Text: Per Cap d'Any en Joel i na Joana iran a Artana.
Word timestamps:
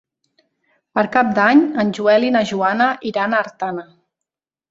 Per 0.99 1.03
Cap 1.15 1.27
d'Any 1.39 1.61
en 1.83 1.91
Joel 1.99 2.25
i 2.29 2.33
na 2.37 2.43
Joana 2.53 2.87
iran 3.11 3.35
a 3.35 3.43
Artana. 3.47 3.85